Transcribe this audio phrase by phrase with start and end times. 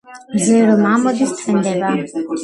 [0.35, 1.91] მზე რომ ამოდის თენდება!